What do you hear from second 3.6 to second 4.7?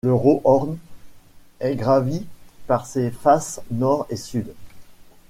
nord et sud.